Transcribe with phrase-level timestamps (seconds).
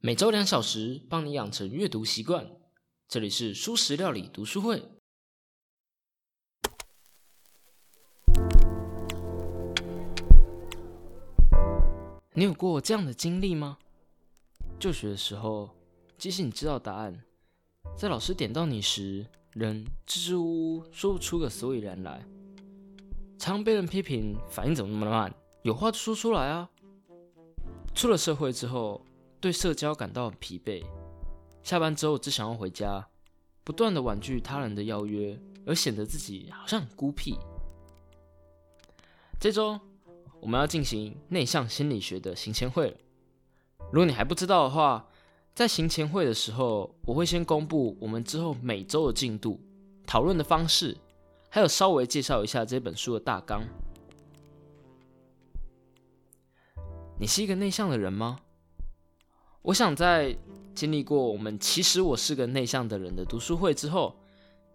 [0.00, 2.48] 每周两小时，帮你养成阅读习惯。
[3.08, 4.80] 这里是素食料理读书会。
[12.34, 13.76] 你有过这样的经历吗？
[14.78, 15.70] 就学的时候，
[16.16, 17.20] 即使你知道答案，
[17.96, 22.24] 在老师点到你时，仍支支吾吾说不出个所以然来。
[23.36, 25.34] 常被人批评，反应怎么那么慢？
[25.62, 26.70] 有话就说出来啊！
[27.96, 29.04] 出了社会之后，
[29.40, 30.84] 对社交感到很疲惫，
[31.62, 33.08] 下班之后只想要回家，
[33.62, 37.38] 不断的婉拒他人的邀约，而显得自己好像很孤僻。
[39.38, 39.78] 这周
[40.40, 42.96] 我们要进行内向心理学的行前会了。
[43.92, 45.08] 如果你还不知道的话，
[45.54, 49.60] 在行前会的时候，我会先公布我们之后每周的进度、
[50.04, 50.96] 讨论的方式，
[51.48, 53.62] 还有稍微介绍一下这本书的大纲。
[57.20, 58.40] 你是一个内向的人吗？
[59.62, 60.36] 我想在
[60.74, 64.16] 经历过我们“其实我是个内向的人”的读书会之后，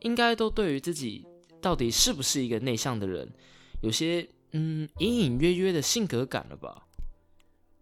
[0.00, 1.26] 应该都对于自己
[1.60, 3.30] 到底是不是一个内向的人，
[3.82, 6.86] 有些嗯隐隐约约的性格感了吧？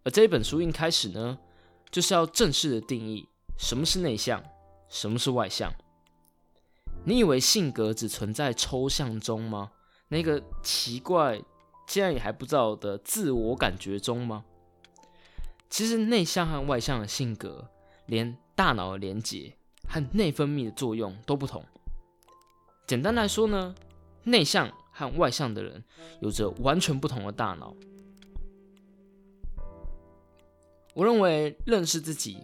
[0.05, 1.39] 而这一本书一开始呢，
[1.91, 3.29] 就是要正式的定义
[3.59, 4.43] 什么是内向，
[4.89, 5.73] 什么是外向。
[7.05, 9.71] 你以为性格只存在抽象中吗？
[10.09, 11.41] 那个奇怪，
[11.87, 14.45] 竟然也还不知道的自我感觉中吗？
[15.71, 17.69] 其实内向和外向的性格，
[18.07, 19.55] 连大脑的连接
[19.87, 21.65] 和内分泌的作用都不同。
[22.87, 23.75] 简单来说呢，
[24.25, 25.85] 内向和外向的人
[26.21, 27.75] 有着完全不同的大脑。
[30.95, 32.43] 我认为认识自己、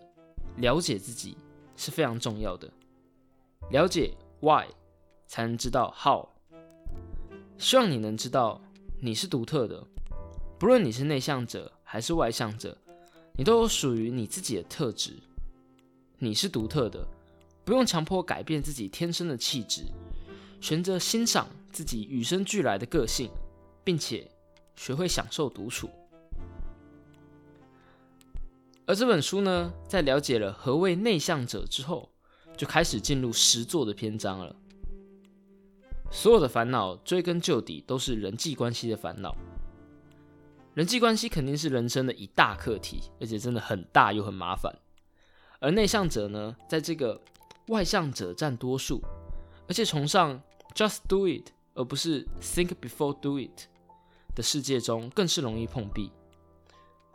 [0.57, 1.37] 了解自己
[1.77, 2.71] 是非常重要的。
[3.71, 4.67] 了解 why，
[5.27, 6.29] 才能知道 how。
[7.57, 8.61] 希望你能知道
[9.01, 9.83] 你是独特的，
[10.59, 12.77] 不论你是内向者还是外向者。
[13.37, 15.13] 你都有属于你自己的特质，
[16.19, 17.05] 你是独特的，
[17.65, 19.83] 不用强迫改变自己天生的气质，
[20.61, 23.29] 选择欣赏自己与生俱来的个性，
[23.83, 24.31] 并且
[24.77, 25.91] 学会享受独处。
[28.87, 32.09] 而这本书呢，在了解了何谓内向者之后，
[32.57, 34.55] 就开始进入实作的篇章了。
[36.13, 39.37] 所有的烦恼追根究底都是人际关系的烦恼。
[40.75, 44.75] 人际关系肯定是人生的一大课题，而且真的很大又很麻烦。
[45.61, 47.23] 而内向者呢，在这个
[47.69, 49.01] 外向者占多数，
[49.69, 50.43] 而且崇尚
[50.75, 53.69] just do it 而不是 think before do it
[54.35, 56.11] 的世界中，更是容易碰壁。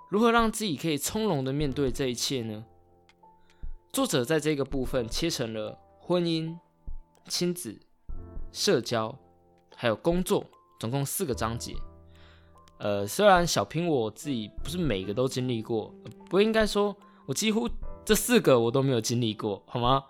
[0.10, 2.66] 如何让自己可以从容的面对这一切呢？
[3.92, 6.58] 作者在这个部分切成了婚姻、
[7.28, 7.78] 亲子、
[8.54, 9.14] 社交，
[9.76, 10.46] 还有工作，
[10.80, 11.76] 总共四个章节。
[12.80, 15.94] 呃，虽然小平我自己不是每个都经历过，
[16.30, 16.96] 不应该说
[17.26, 17.70] 我几乎
[18.04, 20.04] 这四个我都没有经历过，好吗？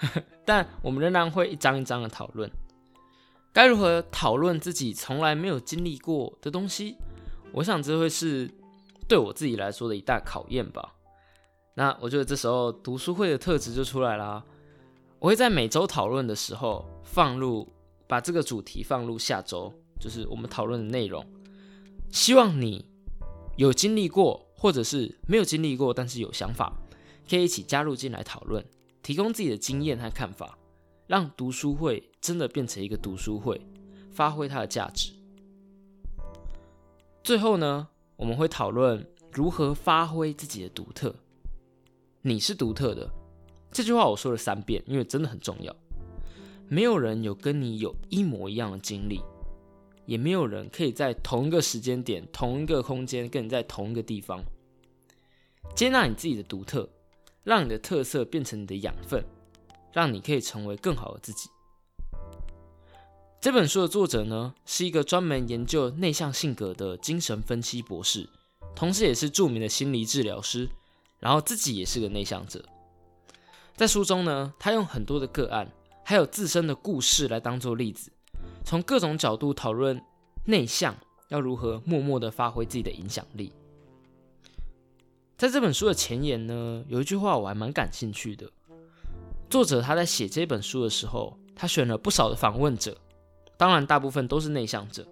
[0.44, 2.50] 但我们仍然会一张一张的讨论，
[3.52, 6.96] 该如何讨论自己从来没有经历过的东西？
[7.52, 8.50] 我想这会是
[9.06, 10.94] 对我自己来说的一大考验吧。
[11.74, 14.42] 那我觉得这时候读书会的特质就出来啦。
[15.18, 17.68] 我会在每周讨论的时候放入，
[18.06, 21.24] 把这个主题放入下周，就是我们讨论的内容。
[22.14, 22.86] 希望你
[23.56, 26.72] 有经历过，或者是没有经历过，但是有想法，
[27.28, 28.64] 可以一起加入进来讨论，
[29.02, 30.56] 提供自己的经验和看法，
[31.08, 33.60] 让读书会真的变成一个读书会，
[34.12, 35.10] 发挥它的价值。
[37.24, 41.16] 最后呢，我们会讨论如何发挥自己的独特。
[42.22, 43.10] 你是独特的，
[43.72, 45.74] 这句话我说了三遍，因为真的很重要。
[46.68, 49.20] 没有人有跟你有一模一样的经历。
[50.06, 54.42] 也没有人可以在同一个时间点、同一个空间跟你在同一个地方。
[55.74, 56.88] 接纳你自己的独特，
[57.42, 59.24] 让你的特色变成你的养分，
[59.92, 61.48] 让你可以成为更好的自己。
[63.40, 68.28] 这本书的作者呢，是一个专门研究内向性格的精神分析博士，
[68.74, 70.68] 同时也是著名的心理治疗师，
[71.18, 72.64] 然后自己也是个内向者。
[73.76, 75.70] 在书中呢，他用很多的个案，
[76.04, 78.12] 还有自身的故事来当做例子。
[78.64, 80.02] 从各种角度讨论
[80.46, 80.96] 内向
[81.28, 83.52] 要如何默默的发挥自己的影响力。
[85.36, 88.50] 在这本书的前言呢，有一句话我还蛮感兴趣的。
[89.50, 92.96] 作者他在写这本书的时候，他选了不少的访问者，
[93.56, 95.06] 当然大部分都是内向者。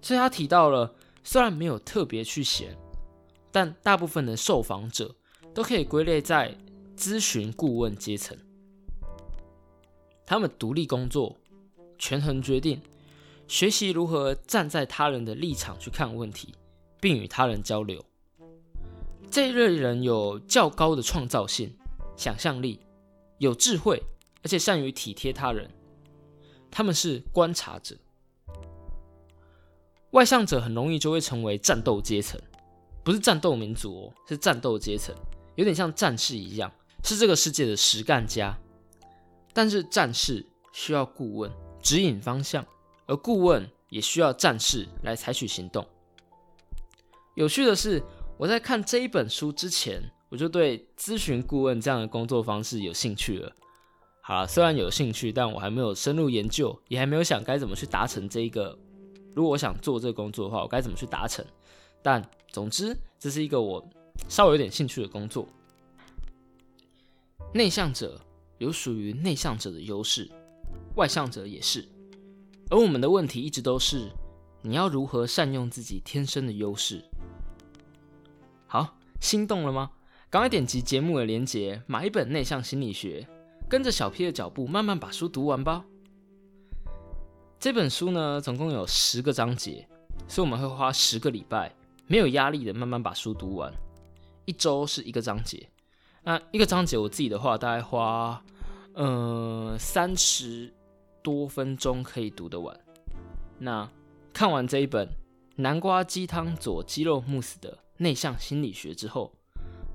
[0.00, 2.74] 所以他提到了，虽然没有特别去写，
[3.52, 5.14] 但大部分的受访者
[5.52, 6.56] 都可以归类在
[6.96, 8.36] 咨询顾问阶层。
[10.24, 11.36] 他们独立工作。
[12.00, 12.80] 权衡决定，
[13.46, 16.54] 学习如何站在他人的立场去看问题，
[16.98, 18.02] 并与他人交流。
[19.30, 21.76] 这一类人有较高的创造性、
[22.16, 22.80] 想象力，
[23.38, 24.02] 有智慧，
[24.42, 25.70] 而且善于体贴他人。
[26.70, 27.94] 他们是观察者。
[30.12, 32.40] 外向者很容易就会成为战斗阶层，
[33.04, 35.14] 不是战斗民族哦，是战斗阶层，
[35.54, 36.72] 有点像战士一样，
[37.04, 38.56] 是这个世界的实干家。
[39.52, 41.52] 但是战士需要顾问
[41.82, 42.64] 指引方向，
[43.06, 45.86] 而顾问也需要战士来采取行动。
[47.34, 48.02] 有趣的是，
[48.36, 53.52] 我在看这一本书之前，我就对咨询顾问这样的工作方式有兴趣了。
[54.20, 58.78] 好了，虽然有兴趣，但我还没有深入研究，也还没有想该怎么去达成这一个。
[59.34, 61.44] 如果我想做这个工作的话，我该怎么去达成？
[62.02, 62.22] 但
[62.52, 63.84] 总之，这是一个我
[64.28, 65.46] 稍微有点兴趣的工作。
[67.52, 68.20] 内向者
[68.58, 70.30] 有属于内向者的优势，
[71.00, 71.88] 外向者也是。
[72.68, 74.10] 而我们的问题一直都是：
[74.60, 77.02] 你要如何善用自己天生的优势？
[78.66, 79.92] 好，心动了吗？
[80.28, 83.26] 赶快点击节目的链接，买一本《内向心理学》，
[83.68, 85.86] 跟着小 P 的脚步，慢慢把书读完吧。
[87.58, 89.88] 这本书呢，总共有十个章节，
[90.28, 91.74] 所以我们会花十个礼拜，
[92.06, 93.72] 没有压力的慢慢把书读完。
[94.44, 95.66] 一周是一个章节，
[96.22, 98.42] 那一个章节我自己的话，大概花
[98.92, 100.72] 呃三十
[101.22, 102.78] 多分钟可以读得完。
[103.58, 103.90] 那
[104.32, 105.08] 看完这一本
[105.56, 109.32] 南瓜鸡汤佐鸡肉慕斯的内向心理学之后，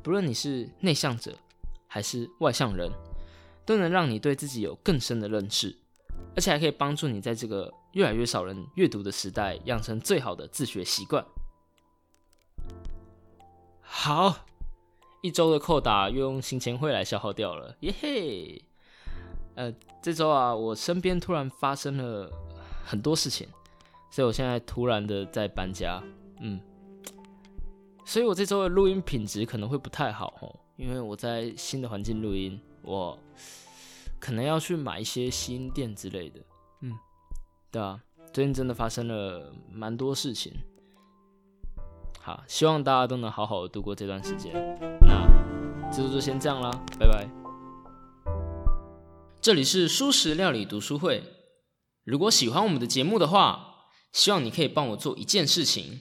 [0.03, 1.35] 不论你是内向者
[1.87, 2.91] 还是外向人，
[3.65, 5.75] 都能让你对自己有更深的认识，
[6.35, 11.25] 而且还可以帮助你在这个越来越少人阅读的时代，养成最好的自学习惯。
[13.81, 14.45] 好，
[15.21, 18.61] 一周的扣打又用行前会来消耗掉了，耶嘿！
[19.55, 22.29] 呃，这周啊，我身边突然发生了
[22.85, 23.47] 很多事情，
[24.11, 26.01] 所以我现在突然的在搬家，
[26.41, 26.59] 嗯。
[28.07, 33.17] 所以我这周的录音品质可能会不太好哦，因为我在新的环境录音，我
[34.19, 36.39] 可能要去买一些新店之类的。
[36.81, 36.93] 嗯，
[37.71, 37.99] 对啊，
[38.31, 40.53] 最近真的发生了蛮多事情。
[42.21, 44.53] 好，希望大家都能好好的度过这段时间。
[45.01, 45.27] 那
[45.91, 46.69] 这周就先这样啦，
[46.99, 47.44] 拜拜。
[49.45, 51.21] 这里是舒食料理读书会。
[52.03, 55.99] 如果喜欢我们的节目的话，希望你可以帮我做一件事情，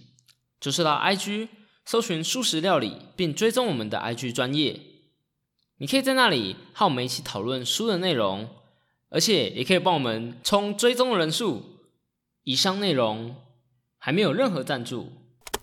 [0.59, 1.49] 就是到 IG。
[1.85, 4.81] 搜寻素食料理，并追踪我们的 IG 专业，
[5.77, 8.49] 你可以在那里和我们一起讨论书的内容，
[9.11, 11.81] 而且也可以帮我们冲追踪的人数。
[12.45, 13.37] 以上内容
[13.99, 15.13] 还没有任何赞助。